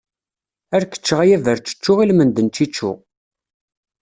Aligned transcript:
Ar 0.75 0.83
k-ččeɣ 0.85 1.19
a 1.21 1.25
yaberčečču 1.29 1.93
ilmend 2.03 2.37
n 2.41 2.47
ciccu! 2.55 2.91